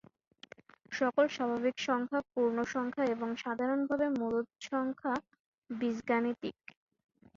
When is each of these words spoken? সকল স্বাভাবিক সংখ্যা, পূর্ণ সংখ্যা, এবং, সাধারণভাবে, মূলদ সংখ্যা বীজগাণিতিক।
সকল 0.91 1.25
স্বাভাবিক 1.27 1.75
সংখ্যা, 1.87 2.19
পূর্ণ 2.33 2.57
সংখ্যা, 2.73 3.03
এবং, 3.05 3.29
সাধারণভাবে, 3.43 4.07
মূলদ 4.19 4.47
সংখ্যা 4.69 5.13
বীজগাণিতিক। 5.69 6.57